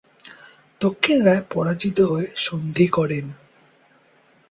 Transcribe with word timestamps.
দক্ষিণ 0.81 1.17
রায় 1.25 1.43
পরাজিত 1.49 1.97
হয়ে 2.01 2.27
সন্ধি 2.37 2.85
করেন। 2.87 3.25